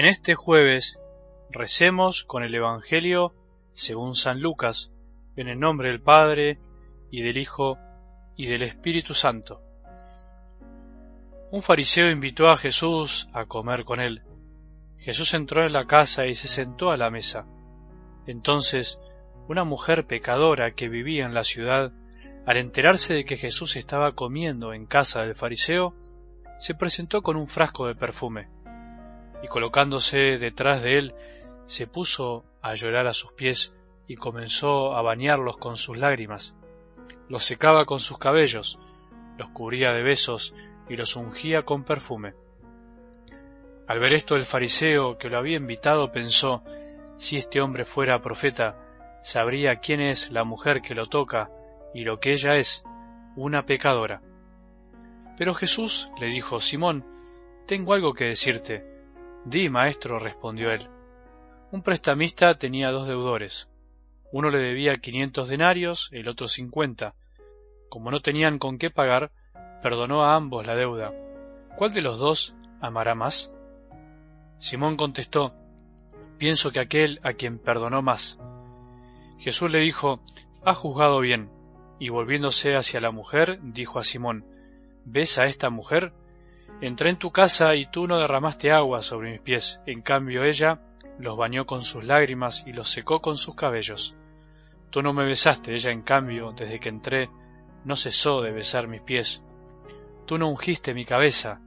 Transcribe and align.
En 0.00 0.06
este 0.06 0.34
jueves 0.34 0.98
recemos 1.50 2.24
con 2.24 2.42
el 2.42 2.54
Evangelio 2.54 3.34
según 3.72 4.14
San 4.14 4.40
Lucas, 4.40 4.94
en 5.36 5.46
el 5.46 5.60
nombre 5.60 5.90
del 5.90 6.00
Padre, 6.00 6.58
y 7.10 7.20
del 7.20 7.36
Hijo, 7.36 7.76
y 8.34 8.46
del 8.46 8.62
Espíritu 8.62 9.12
Santo. 9.12 9.60
Un 11.50 11.60
fariseo 11.60 12.08
invitó 12.08 12.48
a 12.48 12.56
Jesús 12.56 13.28
a 13.34 13.44
comer 13.44 13.84
con 13.84 14.00
él. 14.00 14.22
Jesús 14.96 15.34
entró 15.34 15.66
en 15.66 15.74
la 15.74 15.86
casa 15.86 16.26
y 16.26 16.34
se 16.34 16.48
sentó 16.48 16.90
a 16.90 16.96
la 16.96 17.10
mesa. 17.10 17.44
Entonces, 18.26 18.98
una 19.48 19.64
mujer 19.64 20.06
pecadora 20.06 20.70
que 20.70 20.88
vivía 20.88 21.26
en 21.26 21.34
la 21.34 21.44
ciudad, 21.44 21.92
al 22.46 22.56
enterarse 22.56 23.12
de 23.12 23.26
que 23.26 23.36
Jesús 23.36 23.76
estaba 23.76 24.14
comiendo 24.14 24.72
en 24.72 24.86
casa 24.86 25.20
del 25.20 25.34
fariseo, 25.34 25.94
se 26.58 26.74
presentó 26.74 27.20
con 27.20 27.36
un 27.36 27.48
frasco 27.48 27.86
de 27.86 27.96
perfume, 27.96 28.48
y 29.42 29.48
colocándose 29.48 30.38
detrás 30.38 30.82
de 30.82 30.98
él, 30.98 31.14
se 31.66 31.86
puso 31.86 32.44
a 32.62 32.74
llorar 32.74 33.06
a 33.06 33.12
sus 33.12 33.32
pies 33.32 33.76
y 34.06 34.16
comenzó 34.16 34.96
a 34.96 35.02
bañarlos 35.02 35.56
con 35.56 35.76
sus 35.76 35.96
lágrimas. 35.96 36.56
Los 37.28 37.44
secaba 37.44 37.84
con 37.84 38.00
sus 38.00 38.18
cabellos, 38.18 38.78
los 39.38 39.50
cubría 39.50 39.92
de 39.92 40.02
besos 40.02 40.54
y 40.88 40.96
los 40.96 41.14
ungía 41.16 41.62
con 41.62 41.84
perfume. 41.84 42.34
Al 43.86 43.98
ver 44.00 44.12
esto 44.12 44.36
el 44.36 44.42
fariseo 44.42 45.16
que 45.16 45.28
lo 45.28 45.38
había 45.38 45.56
invitado 45.56 46.12
pensó, 46.12 46.62
si 47.16 47.38
este 47.38 47.60
hombre 47.60 47.84
fuera 47.84 48.20
profeta, 48.20 48.76
sabría 49.22 49.76
quién 49.76 50.00
es 50.00 50.30
la 50.30 50.44
mujer 50.44 50.82
que 50.82 50.94
lo 50.94 51.06
toca 51.06 51.50
y 51.94 52.04
lo 52.04 52.18
que 52.18 52.32
ella 52.32 52.56
es, 52.56 52.84
una 53.36 53.64
pecadora. 53.64 54.22
Pero 55.36 55.54
Jesús 55.54 56.10
le 56.20 56.26
dijo, 56.26 56.60
Simón, 56.60 57.04
tengo 57.66 57.94
algo 57.94 58.14
que 58.14 58.24
decirte. 58.24 58.84
Di, 59.44 59.68
maestro, 59.68 60.18
respondió 60.18 60.70
él. 60.70 60.88
Un 61.72 61.82
prestamista 61.82 62.58
tenía 62.58 62.90
dos 62.90 63.08
deudores. 63.08 63.70
Uno 64.32 64.50
le 64.50 64.58
debía 64.58 64.94
quinientos 64.94 65.48
denarios, 65.48 66.08
el 66.12 66.28
otro 66.28 66.48
cincuenta. 66.48 67.14
Como 67.88 68.10
no 68.10 68.20
tenían 68.20 68.58
con 68.58 68.78
qué 68.78 68.90
pagar, 68.90 69.32
perdonó 69.82 70.24
a 70.24 70.34
ambos 70.34 70.66
la 70.66 70.76
deuda. 70.76 71.12
¿Cuál 71.76 71.92
de 71.92 72.02
los 72.02 72.18
dos 72.18 72.54
amará 72.80 73.14
más? 73.14 73.52
Simón 74.58 74.96
contestó, 74.96 75.54
pienso 76.38 76.70
que 76.70 76.80
aquel 76.80 77.18
a 77.22 77.32
quien 77.32 77.58
perdonó 77.58 78.02
más. 78.02 78.38
Jesús 79.38 79.70
le 79.72 79.78
dijo, 79.78 80.20
ha 80.64 80.74
juzgado 80.74 81.20
bien, 81.20 81.50
y 81.98 82.10
volviéndose 82.10 82.76
hacia 82.76 83.00
la 83.00 83.10
mujer, 83.10 83.58
dijo 83.62 83.98
a 83.98 84.04
Simón, 84.04 84.44
¿Ves 85.04 85.38
a 85.38 85.46
esta 85.46 85.70
mujer? 85.70 86.12
Entré 86.80 87.10
en 87.10 87.18
tu 87.18 87.30
casa 87.30 87.74
y 87.74 87.86
tú 87.86 88.06
no 88.06 88.18
derramaste 88.18 88.72
agua 88.72 89.02
sobre 89.02 89.32
mis 89.32 89.40
pies, 89.40 89.80
en 89.86 90.00
cambio 90.00 90.44
ella 90.44 90.80
los 91.18 91.36
bañó 91.36 91.66
con 91.66 91.84
sus 91.84 92.04
lágrimas 92.04 92.64
y 92.66 92.72
los 92.72 92.88
secó 92.88 93.20
con 93.20 93.36
sus 93.36 93.54
cabellos. 93.54 94.16
Tú 94.88 95.02
no 95.02 95.12
me 95.12 95.24
besaste, 95.24 95.74
ella 95.74 95.90
en 95.90 96.02
cambio, 96.02 96.52
desde 96.52 96.80
que 96.80 96.88
entré, 96.88 97.28
no 97.84 97.96
cesó 97.96 98.40
de 98.40 98.52
besar 98.52 98.88
mis 98.88 99.02
pies. 99.02 99.42
Tú 100.26 100.38
no 100.38 100.48
ungiste 100.48 100.94
mi 100.94 101.04
cabeza, 101.04 101.60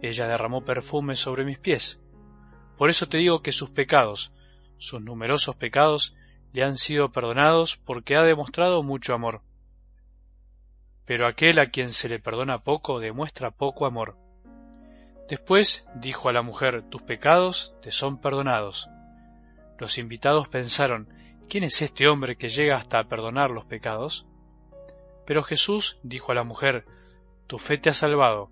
ella 0.00 0.28
derramó 0.28 0.64
perfume 0.64 1.16
sobre 1.16 1.44
mis 1.44 1.58
pies. 1.58 2.00
Por 2.78 2.88
eso 2.88 3.08
te 3.08 3.18
digo 3.18 3.42
que 3.42 3.50
sus 3.50 3.70
pecados, 3.70 4.32
sus 4.78 5.02
numerosos 5.02 5.56
pecados, 5.56 6.16
le 6.52 6.62
han 6.62 6.76
sido 6.76 7.10
perdonados 7.10 7.76
porque 7.76 8.14
ha 8.14 8.22
demostrado 8.22 8.82
mucho 8.82 9.12
amor 9.12 9.42
pero 11.04 11.26
aquel 11.26 11.58
a 11.58 11.70
quien 11.70 11.92
se 11.92 12.08
le 12.08 12.18
perdona 12.18 12.62
poco 12.62 13.00
demuestra 13.00 13.50
poco 13.50 13.86
amor. 13.86 14.16
Después 15.32 15.86
dijo 15.94 16.28
a 16.28 16.32
la 16.34 16.42
mujer, 16.42 16.82
tus 16.82 17.00
pecados 17.00 17.74
te 17.80 17.90
son 17.90 18.20
perdonados. 18.20 18.90
Los 19.78 19.96
invitados 19.96 20.46
pensaron, 20.48 21.08
¿quién 21.48 21.64
es 21.64 21.80
este 21.80 22.06
hombre 22.06 22.36
que 22.36 22.50
llega 22.50 22.76
hasta 22.76 23.02
perdonar 23.04 23.50
los 23.50 23.64
pecados? 23.64 24.26
Pero 25.24 25.42
Jesús 25.42 25.98
dijo 26.02 26.32
a 26.32 26.34
la 26.34 26.44
mujer, 26.44 26.84
tu 27.46 27.58
fe 27.58 27.78
te 27.78 27.88
ha 27.88 27.94
salvado, 27.94 28.50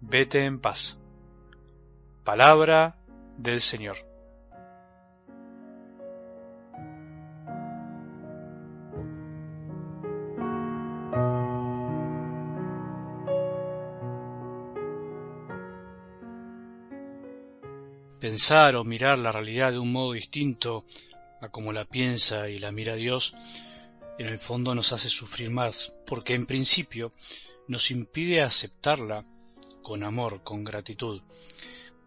vete 0.00 0.44
en 0.44 0.60
paz. 0.60 0.96
Palabra 2.22 2.94
del 3.36 3.60
Señor. 3.60 4.11
Pensar 18.22 18.76
o 18.76 18.84
mirar 18.84 19.18
la 19.18 19.32
realidad 19.32 19.72
de 19.72 19.80
un 19.80 19.90
modo 19.90 20.12
distinto 20.12 20.84
a 21.40 21.48
como 21.48 21.72
la 21.72 21.84
piensa 21.84 22.48
y 22.48 22.60
la 22.60 22.70
mira 22.70 22.94
Dios, 22.94 23.34
en 24.16 24.28
el 24.28 24.38
fondo 24.38 24.76
nos 24.76 24.92
hace 24.92 25.08
sufrir 25.08 25.50
más, 25.50 25.96
porque 26.06 26.36
en 26.36 26.46
principio 26.46 27.10
nos 27.66 27.90
impide 27.90 28.40
aceptarla 28.40 29.24
con 29.82 30.04
amor, 30.04 30.44
con 30.44 30.62
gratitud. 30.62 31.20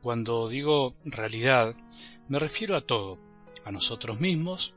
Cuando 0.02 0.48
digo 0.48 0.96
realidad, 1.04 1.76
me 2.30 2.40
refiero 2.40 2.78
a 2.78 2.82
todo, 2.82 3.18
a 3.66 3.72
nosotros 3.74 4.22
mismos, 4.22 4.74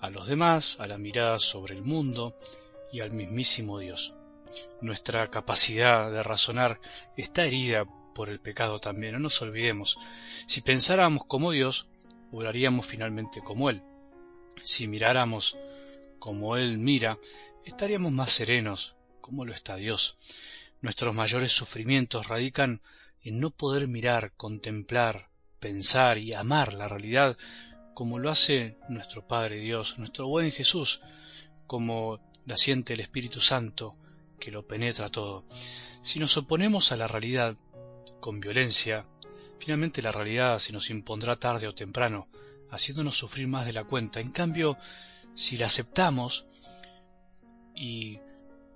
a 0.00 0.10
los 0.10 0.26
demás, 0.26 0.80
a 0.80 0.88
la 0.88 0.98
mirada 0.98 1.38
sobre 1.38 1.76
el 1.76 1.82
mundo 1.82 2.34
y 2.92 3.02
al 3.02 3.12
mismísimo 3.12 3.78
Dios. 3.78 4.14
Nuestra 4.80 5.28
capacidad 5.28 6.10
de 6.10 6.24
razonar 6.24 6.80
está 7.16 7.44
herida 7.44 7.84
por 8.16 8.30
el 8.30 8.40
pecado 8.40 8.80
también, 8.80 9.12
no 9.12 9.18
nos 9.18 9.42
olvidemos. 9.42 9.98
Si 10.46 10.62
pensáramos 10.62 11.24
como 11.26 11.50
Dios, 11.50 11.86
obraríamos 12.32 12.86
finalmente 12.86 13.42
como 13.42 13.68
Él. 13.68 13.82
Si 14.62 14.86
miráramos 14.86 15.58
como 16.18 16.56
Él 16.56 16.78
mira, 16.78 17.18
estaríamos 17.66 18.12
más 18.12 18.32
serenos, 18.32 18.96
como 19.20 19.44
lo 19.44 19.52
está 19.52 19.76
Dios. 19.76 20.16
Nuestros 20.80 21.14
mayores 21.14 21.52
sufrimientos 21.52 22.26
radican 22.26 22.80
en 23.22 23.38
no 23.38 23.50
poder 23.50 23.86
mirar, 23.86 24.32
contemplar, 24.34 25.28
pensar 25.60 26.16
y 26.16 26.32
amar 26.32 26.72
la 26.72 26.88
realidad 26.88 27.36
como 27.92 28.18
lo 28.18 28.30
hace 28.30 28.78
nuestro 28.88 29.26
Padre 29.26 29.56
Dios, 29.56 29.98
nuestro 29.98 30.26
buen 30.26 30.52
Jesús, 30.52 31.00
como 31.66 32.18
la 32.46 32.56
siente 32.56 32.94
el 32.94 33.00
Espíritu 33.00 33.42
Santo, 33.42 33.94
que 34.40 34.50
lo 34.50 34.66
penetra 34.66 35.10
todo. 35.10 35.44
Si 36.00 36.18
nos 36.18 36.36
oponemos 36.36 36.92
a 36.92 36.96
la 36.96 37.08
realidad, 37.08 37.56
con 38.26 38.40
violencia, 38.40 39.06
finalmente 39.60 40.02
la 40.02 40.10
realidad 40.10 40.58
se 40.58 40.72
nos 40.72 40.90
impondrá 40.90 41.36
tarde 41.36 41.68
o 41.68 41.76
temprano, 41.76 42.26
haciéndonos 42.72 43.16
sufrir 43.16 43.46
más 43.46 43.66
de 43.66 43.72
la 43.72 43.84
cuenta. 43.84 44.18
En 44.18 44.32
cambio, 44.32 44.76
si 45.34 45.56
la 45.56 45.66
aceptamos 45.66 46.44
y 47.72 48.18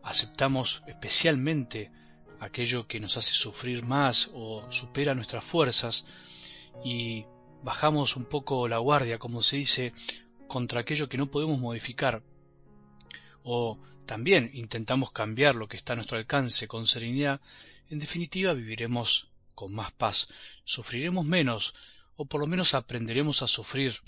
aceptamos 0.04 0.84
especialmente 0.86 1.90
aquello 2.38 2.86
que 2.86 3.00
nos 3.00 3.16
hace 3.16 3.32
sufrir 3.32 3.82
más 3.82 4.30
o 4.34 4.70
supera 4.70 5.16
nuestras 5.16 5.42
fuerzas 5.42 6.06
y 6.84 7.24
bajamos 7.64 8.14
un 8.14 8.26
poco 8.26 8.68
la 8.68 8.78
guardia, 8.78 9.18
como 9.18 9.42
se 9.42 9.56
dice, 9.56 9.92
contra 10.46 10.82
aquello 10.82 11.08
que 11.08 11.18
no 11.18 11.28
podemos 11.28 11.58
modificar, 11.58 12.22
o 13.42 13.80
también 14.06 14.52
intentamos 14.54 15.10
cambiar 15.10 15.56
lo 15.56 15.66
que 15.66 15.76
está 15.76 15.94
a 15.94 15.96
nuestro 15.96 16.18
alcance 16.18 16.68
con 16.68 16.86
serenidad, 16.86 17.40
en 17.88 17.98
definitiva 17.98 18.52
viviremos 18.52 19.29
con 19.60 19.74
más 19.74 19.92
paz, 19.92 20.28
sufriremos 20.64 21.26
menos, 21.26 21.74
o 22.16 22.24
por 22.24 22.40
lo 22.40 22.46
menos 22.46 22.72
aprenderemos 22.72 23.42
a 23.42 23.46
sufrir 23.46 24.00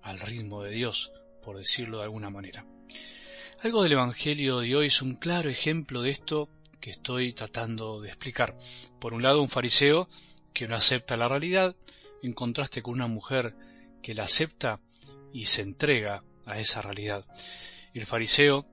al 0.00 0.18
ritmo 0.18 0.62
de 0.62 0.70
Dios, 0.70 1.12
por 1.42 1.58
decirlo 1.58 1.98
de 1.98 2.04
alguna 2.04 2.30
manera. 2.30 2.64
Algo 3.60 3.82
del 3.82 3.92
Evangelio 3.92 4.60
de 4.60 4.74
hoy 4.74 4.86
es 4.86 5.02
un 5.02 5.16
claro 5.16 5.50
ejemplo 5.50 6.00
de 6.00 6.12
esto 6.12 6.48
que 6.80 6.88
estoy 6.88 7.34
tratando 7.34 8.00
de 8.00 8.08
explicar. 8.08 8.56
Por 8.98 9.12
un 9.12 9.22
lado, 9.22 9.42
un 9.42 9.50
fariseo 9.50 10.08
que 10.54 10.66
no 10.66 10.74
acepta 10.74 11.14
la 11.16 11.28
realidad, 11.28 11.76
en 12.22 12.32
contraste 12.32 12.80
con 12.80 12.94
una 12.94 13.06
mujer 13.06 13.54
que 14.02 14.14
la 14.14 14.22
acepta 14.22 14.80
y 15.30 15.44
se 15.44 15.60
entrega 15.60 16.24
a 16.46 16.58
esa 16.58 16.80
realidad. 16.80 17.26
El 17.92 18.06
fariseo 18.06 18.66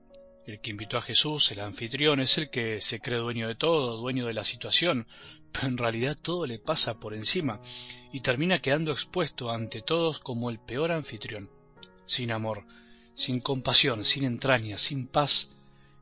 el 0.46 0.60
que 0.60 0.70
invitó 0.70 0.98
a 0.98 1.02
Jesús, 1.02 1.50
el 1.52 1.60
anfitrión, 1.60 2.20
es 2.20 2.36
el 2.36 2.50
que 2.50 2.80
se 2.80 3.00
cree 3.00 3.18
dueño 3.18 3.48
de 3.48 3.54
todo, 3.54 3.96
dueño 3.96 4.26
de 4.26 4.34
la 4.34 4.44
situación, 4.44 5.06
pero 5.52 5.68
en 5.68 5.78
realidad 5.78 6.18
todo 6.20 6.46
le 6.46 6.58
pasa 6.58 7.00
por 7.00 7.14
encima 7.14 7.60
y 8.12 8.20
termina 8.20 8.60
quedando 8.60 8.92
expuesto 8.92 9.50
ante 9.50 9.80
todos 9.80 10.18
como 10.18 10.50
el 10.50 10.58
peor 10.58 10.92
anfitrión, 10.92 11.50
sin 12.06 12.30
amor, 12.30 12.64
sin 13.14 13.40
compasión, 13.40 14.04
sin 14.04 14.24
entraña, 14.24 14.76
sin 14.76 15.06
paz 15.06 15.50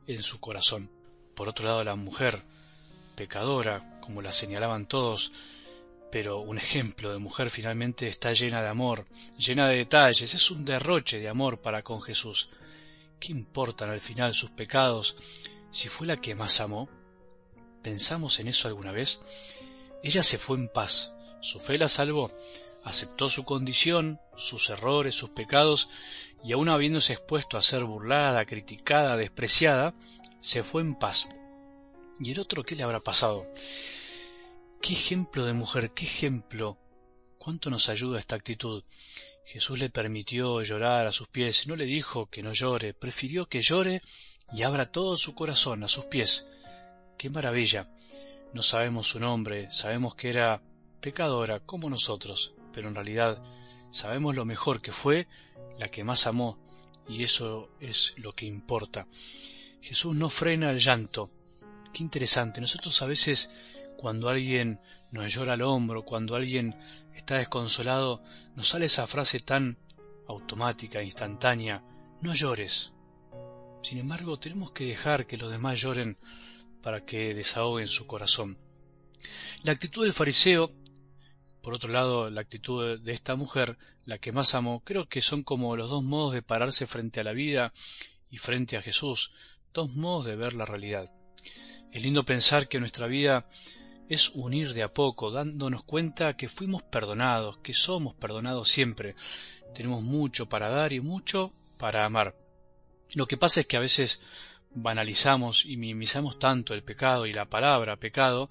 en 0.07 0.21
su 0.21 0.39
corazón. 0.39 0.89
Por 1.35 1.47
otro 1.47 1.65
lado, 1.65 1.83
la 1.83 1.95
mujer, 1.95 2.41
pecadora, 3.15 3.99
como 4.01 4.21
la 4.21 4.31
señalaban 4.31 4.87
todos, 4.87 5.31
pero 6.11 6.39
un 6.41 6.57
ejemplo 6.57 7.11
de 7.11 7.17
mujer 7.17 7.49
finalmente 7.49 8.07
está 8.07 8.33
llena 8.33 8.61
de 8.61 8.67
amor, 8.67 9.07
llena 9.37 9.69
de 9.69 9.77
detalles, 9.77 10.33
es 10.33 10.51
un 10.51 10.65
derroche 10.65 11.19
de 11.19 11.29
amor 11.29 11.61
para 11.61 11.81
con 11.81 12.01
Jesús 12.01 12.49
¿Qué 13.23 13.31
importan 13.31 13.89
al 13.89 14.01
final 14.01 14.33
sus 14.33 14.49
pecados 14.49 15.15
si 15.71 15.87
fue 15.87 16.05
la 16.05 16.19
que 16.19 16.35
más 16.35 16.59
amó? 16.59 16.89
¿Pensamos 17.81 18.37
en 18.41 18.49
eso 18.49 18.67
alguna 18.67 18.91
vez? 18.91 19.21
Ella 20.03 20.21
se 20.21 20.37
fue 20.37 20.57
en 20.57 20.67
paz, 20.67 21.13
su 21.39 21.61
fe 21.61 21.77
la 21.77 21.87
salvó, 21.87 22.33
aceptó 22.83 23.29
su 23.29 23.45
condición, 23.45 24.19
sus 24.35 24.69
errores, 24.69 25.15
sus 25.15 25.29
pecados, 25.29 25.87
y 26.43 26.51
aun 26.51 26.67
habiéndose 26.67 27.13
expuesto 27.13 27.57
a 27.57 27.61
ser 27.61 27.85
burlada, 27.85 28.43
criticada, 28.43 29.15
despreciada, 29.15 29.93
se 30.41 30.61
fue 30.61 30.81
en 30.81 30.95
paz. 30.95 31.29
¿Y 32.19 32.31
el 32.31 32.41
otro 32.41 32.63
qué 32.63 32.75
le 32.75 32.83
habrá 32.83 32.99
pasado? 32.99 33.47
¿Qué 34.81 34.91
ejemplo 34.91 35.45
de 35.45 35.53
mujer? 35.53 35.91
¿Qué 35.91 36.03
ejemplo? 36.03 36.77
¿Cuánto 37.37 37.69
nos 37.69 37.87
ayuda 37.87 38.19
esta 38.19 38.35
actitud? 38.35 38.83
Jesús 39.45 39.79
le 39.79 39.89
permitió 39.89 40.61
llorar 40.61 41.05
a 41.05 41.11
sus 41.11 41.27
pies, 41.27 41.67
no 41.67 41.75
le 41.75 41.85
dijo 41.85 42.27
que 42.27 42.41
no 42.41 42.53
llore, 42.53 42.93
prefirió 42.93 43.45
que 43.45 43.61
llore 43.61 44.01
y 44.53 44.63
abra 44.63 44.91
todo 44.91 45.17
su 45.17 45.35
corazón 45.35 45.83
a 45.83 45.87
sus 45.87 46.05
pies. 46.05 46.47
¡Qué 47.17 47.29
maravilla! 47.29 47.89
No 48.53 48.61
sabemos 48.61 49.07
su 49.07 49.19
nombre, 49.19 49.71
sabemos 49.71 50.15
que 50.15 50.29
era 50.29 50.61
pecadora 51.01 51.59
como 51.59 51.89
nosotros, 51.89 52.53
pero 52.71 52.87
en 52.87 52.95
realidad 52.95 53.41
sabemos 53.91 54.35
lo 54.35 54.45
mejor 54.45 54.81
que 54.81 54.91
fue 54.91 55.27
la 55.77 55.89
que 55.89 56.03
más 56.03 56.27
amó, 56.27 56.57
y 57.07 57.23
eso 57.23 57.69
es 57.79 58.13
lo 58.17 58.33
que 58.33 58.45
importa. 58.45 59.07
Jesús 59.81 60.15
no 60.15 60.29
frena 60.29 60.71
el 60.71 60.79
llanto. 60.79 61.29
Qué 61.93 62.01
interesante. 62.01 62.61
Nosotros 62.61 63.01
a 63.01 63.05
veces, 63.05 63.51
cuando 64.03 64.27
alguien 64.27 64.81
nos 65.13 65.33
llora 65.33 65.53
al 65.53 65.61
hombro, 65.61 66.03
cuando 66.03 66.35
alguien 66.35 66.75
está 67.15 67.37
desconsolado, 67.37 68.21
nos 68.53 68.67
sale 68.67 68.87
esa 68.87 69.07
frase 69.07 69.39
tan 69.39 69.77
automática, 70.27 71.01
instantánea, 71.01 71.81
no 72.19 72.33
llores. 72.33 72.91
Sin 73.81 73.99
embargo, 73.99 74.37
tenemos 74.37 74.71
que 74.71 74.83
dejar 74.83 75.25
que 75.25 75.37
los 75.37 75.49
demás 75.49 75.79
lloren 75.79 76.17
para 76.81 77.05
que 77.05 77.33
desahoguen 77.33 77.87
su 77.87 78.05
corazón. 78.05 78.57
La 79.63 79.71
actitud 79.71 80.03
del 80.03 80.11
fariseo 80.11 80.69
por 81.61 81.73
otro 81.73 81.89
lado, 81.89 82.29
la 82.29 82.41
actitud 82.41 82.99
de 82.99 83.13
esta 83.13 83.37
mujer, 83.37 83.77
la 84.03 84.17
que 84.17 84.33
más 84.33 84.53
amo, 84.53 84.81
creo 84.83 85.07
que 85.07 85.21
son 85.21 85.43
como 85.43 85.77
los 85.77 85.89
dos 85.89 86.03
modos 86.03 86.33
de 86.33 86.41
pararse 86.41 86.87
frente 86.87 87.21
a 87.21 87.23
la 87.23 87.31
vida 87.31 87.71
y 88.29 88.35
frente 88.35 88.75
a 88.75 88.81
Jesús, 88.81 89.31
dos 89.73 89.95
modos 89.95 90.25
de 90.25 90.35
ver 90.35 90.55
la 90.55 90.65
realidad. 90.65 91.09
Es 91.93 92.03
lindo 92.03 92.25
pensar 92.25 92.67
que 92.67 92.81
nuestra 92.81 93.07
vida 93.07 93.47
es 94.13 94.29
unir 94.29 94.73
de 94.73 94.83
a 94.83 94.93
poco, 94.93 95.31
dándonos 95.31 95.83
cuenta 95.83 96.35
que 96.35 96.47
fuimos 96.47 96.83
perdonados, 96.83 97.57
que 97.57 97.73
somos 97.73 98.13
perdonados 98.13 98.69
siempre. 98.69 99.15
Tenemos 99.73 100.03
mucho 100.03 100.47
para 100.47 100.69
dar 100.69 100.93
y 100.93 100.99
mucho 100.99 101.51
para 101.77 102.05
amar. 102.05 102.35
Lo 103.15 103.27
que 103.27 103.37
pasa 103.37 103.61
es 103.61 103.67
que 103.67 103.77
a 103.77 103.81
veces 103.81 104.21
banalizamos 104.75 105.65
y 105.65 105.77
minimizamos 105.77 106.39
tanto 106.39 106.73
el 106.73 106.83
pecado 106.83 107.25
y 107.25 107.33
la 107.33 107.45
palabra 107.45 107.97
pecado 107.97 108.49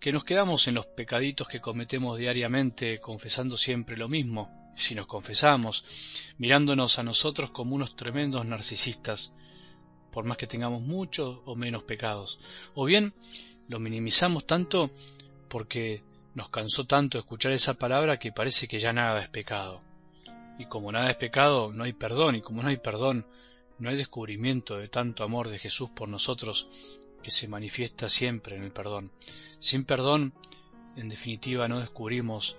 que 0.00 0.12
nos 0.12 0.24
quedamos 0.24 0.68
en 0.68 0.74
los 0.74 0.86
pecaditos 0.86 1.48
que 1.48 1.60
cometemos 1.60 2.18
diariamente 2.18 3.00
confesando 3.00 3.56
siempre 3.56 3.96
lo 3.96 4.08
mismo, 4.08 4.72
si 4.76 4.94
nos 4.94 5.06
confesamos, 5.06 5.84
mirándonos 6.38 6.98
a 6.98 7.02
nosotros 7.02 7.50
como 7.50 7.74
unos 7.74 7.96
tremendos 7.96 8.44
narcisistas, 8.44 9.32
por 10.12 10.24
más 10.24 10.36
que 10.36 10.46
tengamos 10.46 10.82
muchos 10.82 11.40
o 11.44 11.56
menos 11.56 11.82
pecados, 11.82 12.38
o 12.74 12.84
bien 12.84 13.14
lo 13.68 13.78
minimizamos 13.78 14.46
tanto 14.46 14.90
porque 15.48 16.02
nos 16.34 16.50
cansó 16.50 16.84
tanto 16.86 17.18
escuchar 17.18 17.52
esa 17.52 17.74
palabra 17.74 18.18
que 18.18 18.32
parece 18.32 18.68
que 18.68 18.78
ya 18.78 18.92
nada 18.92 19.22
es 19.22 19.28
pecado. 19.28 19.80
Y 20.58 20.66
como 20.66 20.92
nada 20.92 21.10
es 21.10 21.16
pecado, 21.16 21.72
no 21.72 21.84
hay 21.84 21.92
perdón, 21.92 22.36
y 22.36 22.40
como 22.40 22.62
no 22.62 22.68
hay 22.68 22.76
perdón, 22.78 23.26
no 23.78 23.90
hay 23.90 23.96
descubrimiento 23.96 24.78
de 24.78 24.88
tanto 24.88 25.24
amor 25.24 25.48
de 25.48 25.58
Jesús 25.58 25.90
por 25.90 26.08
nosotros 26.08 26.68
que 27.22 27.30
se 27.30 27.48
manifiesta 27.48 28.08
siempre 28.08 28.56
en 28.56 28.62
el 28.62 28.72
perdón. 28.72 29.10
Sin 29.58 29.84
perdón, 29.84 30.32
en 30.96 31.08
definitiva, 31.08 31.68
no 31.68 31.80
descubrimos 31.80 32.56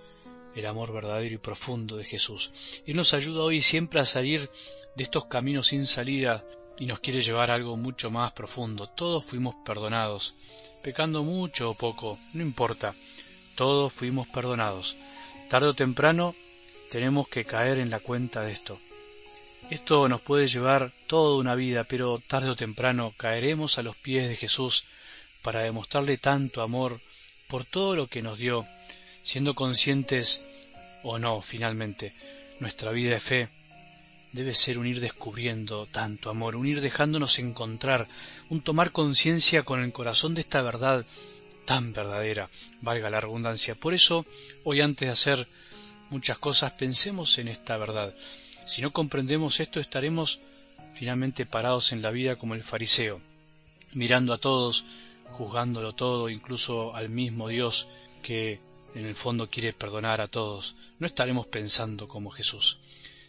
el 0.54 0.66
amor 0.66 0.92
verdadero 0.92 1.34
y 1.34 1.38
profundo 1.38 1.96
de 1.96 2.04
Jesús. 2.04 2.82
Él 2.86 2.96
nos 2.96 3.14
ayuda 3.14 3.42
hoy 3.42 3.60
siempre 3.60 4.00
a 4.00 4.04
salir 4.04 4.50
de 4.96 5.04
estos 5.04 5.26
caminos 5.26 5.68
sin 5.68 5.86
salida 5.86 6.44
y 6.78 6.86
nos 6.86 7.00
quiere 7.00 7.20
llevar 7.20 7.50
algo 7.50 7.76
mucho 7.76 8.10
más 8.10 8.32
profundo. 8.32 8.88
Todos 8.88 9.24
fuimos 9.24 9.54
perdonados, 9.64 10.34
pecando 10.82 11.24
mucho 11.24 11.70
o 11.70 11.74
poco, 11.74 12.18
no 12.34 12.42
importa, 12.42 12.94
todos 13.54 13.92
fuimos 13.92 14.28
perdonados. 14.28 14.96
Tarde 15.48 15.68
o 15.68 15.74
temprano 15.74 16.34
tenemos 16.90 17.28
que 17.28 17.44
caer 17.44 17.78
en 17.78 17.90
la 17.90 18.00
cuenta 18.00 18.42
de 18.42 18.52
esto. 18.52 18.78
Esto 19.70 20.08
nos 20.08 20.20
puede 20.20 20.46
llevar 20.46 20.92
toda 21.06 21.38
una 21.38 21.54
vida, 21.54 21.84
pero 21.84 22.22
tarde 22.26 22.50
o 22.50 22.56
temprano 22.56 23.12
caeremos 23.16 23.78
a 23.78 23.82
los 23.82 23.96
pies 23.96 24.28
de 24.28 24.36
Jesús 24.36 24.84
para 25.42 25.60
demostrarle 25.60 26.16
tanto 26.16 26.62
amor 26.62 27.00
por 27.48 27.64
todo 27.64 27.96
lo 27.96 28.06
que 28.06 28.22
nos 28.22 28.38
dio, 28.38 28.66
siendo 29.22 29.54
conscientes 29.54 30.42
o 31.02 31.18
no, 31.18 31.40
finalmente, 31.42 32.14
nuestra 32.60 32.92
vida 32.92 33.12
de 33.12 33.20
fe 33.20 33.57
debe 34.32 34.54
ser 34.54 34.78
un 34.78 34.86
ir 34.86 35.00
descubriendo 35.00 35.86
tanto 35.86 36.30
amor, 36.30 36.56
un 36.56 36.66
ir 36.66 36.80
dejándonos 36.80 37.38
encontrar, 37.38 38.08
un 38.50 38.60
tomar 38.60 38.92
conciencia 38.92 39.62
con 39.62 39.82
el 39.82 39.92
corazón 39.92 40.34
de 40.34 40.42
esta 40.42 40.62
verdad 40.62 41.06
tan 41.64 41.92
verdadera, 41.92 42.48
valga 42.80 43.10
la 43.10 43.20
redundancia. 43.20 43.74
Por 43.74 43.94
eso, 43.94 44.24
hoy 44.64 44.80
antes 44.80 45.06
de 45.06 45.12
hacer 45.12 45.48
muchas 46.10 46.38
cosas, 46.38 46.72
pensemos 46.72 47.38
en 47.38 47.48
esta 47.48 47.76
verdad. 47.76 48.14
Si 48.64 48.82
no 48.82 48.92
comprendemos 48.92 49.60
esto, 49.60 49.80
estaremos 49.80 50.40
finalmente 50.94 51.46
parados 51.46 51.92
en 51.92 52.02
la 52.02 52.10
vida 52.10 52.36
como 52.36 52.54
el 52.54 52.62
fariseo, 52.62 53.20
mirando 53.92 54.32
a 54.32 54.38
todos 54.38 54.84
juzgándolo 55.30 55.94
todo, 55.94 56.28
incluso 56.28 56.94
al 56.94 57.08
mismo 57.08 57.48
Dios 57.48 57.88
que 58.22 58.60
en 58.94 59.06
el 59.06 59.14
fondo 59.14 59.48
quiere 59.48 59.72
perdonar 59.72 60.20
a 60.20 60.28
todos. 60.28 60.74
No 60.98 61.06
estaremos 61.06 61.46
pensando 61.46 62.08
como 62.08 62.30
Jesús. 62.30 62.78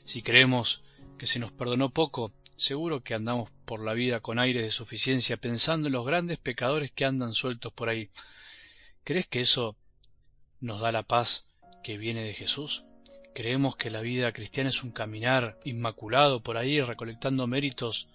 Si 0.05 0.21
creemos 0.21 0.81
que 1.19 1.27
se 1.27 1.37
nos 1.37 1.51
perdonó 1.51 1.91
poco, 1.91 2.31
seguro 2.55 3.03
que 3.03 3.13
andamos 3.13 3.51
por 3.65 3.83
la 3.83 3.93
vida 3.93 4.21
con 4.21 4.39
aire 4.39 4.63
de 4.63 4.71
suficiencia 4.71 5.37
pensando 5.37 5.87
en 5.87 5.93
los 5.93 6.05
grandes 6.05 6.39
pecadores 6.39 6.91
que 6.91 7.05
andan 7.05 7.33
sueltos 7.33 7.71
por 7.71 7.89
ahí. 7.89 8.09
¿Crees 9.03 9.27
que 9.27 9.41
eso 9.41 9.75
nos 10.59 10.81
da 10.81 10.91
la 10.91 11.03
paz 11.03 11.45
que 11.83 11.97
viene 11.97 12.23
de 12.23 12.33
Jesús? 12.33 12.85
¿Creemos 13.35 13.75
que 13.75 13.91
la 13.91 14.01
vida 14.01 14.33
cristiana 14.33 14.69
es 14.69 14.83
un 14.83 14.91
caminar 14.91 15.59
inmaculado 15.63 16.41
por 16.41 16.57
ahí 16.57 16.81
recolectando 16.81 17.45
méritos 17.45 18.07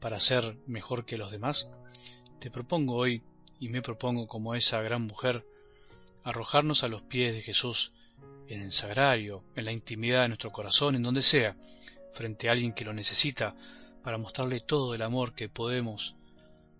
para 0.00 0.18
ser 0.18 0.56
mejor 0.66 1.04
que 1.04 1.18
los 1.18 1.30
demás? 1.30 1.68
Te 2.38 2.50
propongo 2.50 2.96
hoy, 2.96 3.22
y 3.58 3.68
me 3.68 3.82
propongo 3.82 4.26
como 4.26 4.54
esa 4.54 4.80
gran 4.80 5.02
mujer, 5.02 5.44
arrojarnos 6.24 6.82
a 6.82 6.88
los 6.88 7.02
pies 7.02 7.34
de 7.34 7.42
Jesús 7.42 7.92
en 8.48 8.62
el 8.62 8.72
sagrario, 8.72 9.44
en 9.54 9.66
la 9.66 9.72
intimidad 9.72 10.22
de 10.22 10.28
nuestro 10.28 10.50
corazón, 10.50 10.94
en 10.94 11.02
donde 11.02 11.22
sea, 11.22 11.56
frente 12.12 12.48
a 12.48 12.52
alguien 12.52 12.72
que 12.72 12.84
lo 12.84 12.92
necesita, 12.92 13.54
para 14.02 14.18
mostrarle 14.18 14.60
todo 14.60 14.94
el 14.94 15.02
amor 15.02 15.34
que 15.34 15.48
podemos, 15.48 16.16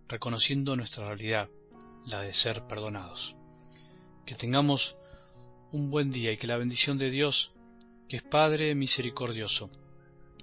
reconociendo 0.08 0.76
nuestra 0.76 1.06
realidad, 1.06 1.48
la 2.06 2.22
de 2.22 2.34
ser 2.34 2.66
perdonados. 2.66 3.36
Que 4.24 4.34
tengamos 4.34 4.96
un 5.72 5.90
buen 5.90 6.10
día 6.10 6.32
y 6.32 6.36
que 6.36 6.46
la 6.46 6.56
bendición 6.56 6.98
de 6.98 7.10
Dios, 7.10 7.52
que 8.08 8.16
es 8.16 8.22
Padre 8.22 8.74
misericordioso, 8.74 9.70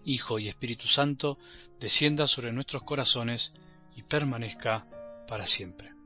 Hijo 0.05 0.39
y 0.39 0.47
Espíritu 0.47 0.87
Santo, 0.87 1.37
descienda 1.79 2.27
sobre 2.27 2.53
nuestros 2.53 2.83
corazones 2.83 3.53
y 3.95 4.03
permanezca 4.03 4.87
para 5.27 5.45
siempre. 5.45 5.96